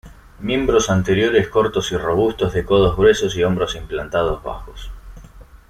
Miembros 0.39 0.89
anteriores 0.89 1.47
cortos 1.47 1.91
y 1.91 1.95
robustos 1.95 2.53
de 2.53 2.65
codos 2.65 2.95
gruesos 2.97 3.35
y 3.37 3.43
hombros 3.43 3.75
implantados 3.75 4.41
bajos. 4.41 4.89